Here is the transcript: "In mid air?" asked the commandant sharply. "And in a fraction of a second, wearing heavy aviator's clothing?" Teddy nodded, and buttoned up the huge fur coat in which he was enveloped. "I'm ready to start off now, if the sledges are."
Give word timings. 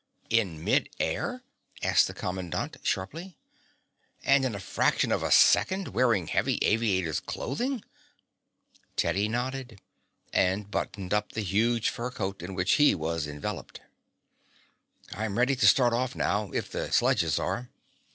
"In 0.31 0.63
mid 0.63 0.89
air?" 0.99 1.43
asked 1.83 2.07
the 2.07 2.15
commandant 2.15 2.77
sharply. 2.81 3.37
"And 4.23 4.45
in 4.45 4.55
a 4.55 4.59
fraction 4.59 5.11
of 5.11 5.21
a 5.21 5.29
second, 5.31 5.89
wearing 5.89 6.25
heavy 6.25 6.57
aviator's 6.63 7.19
clothing?" 7.19 7.83
Teddy 8.95 9.29
nodded, 9.29 9.79
and 10.33 10.71
buttoned 10.71 11.13
up 11.13 11.33
the 11.33 11.41
huge 11.43 11.89
fur 11.89 12.09
coat 12.09 12.41
in 12.41 12.55
which 12.55 12.71
he 12.81 12.95
was 12.95 13.27
enveloped. 13.27 13.81
"I'm 15.13 15.37
ready 15.37 15.55
to 15.55 15.67
start 15.67 15.93
off 15.93 16.15
now, 16.15 16.49
if 16.51 16.71
the 16.71 16.91
sledges 16.91 17.37
are." 17.37 17.69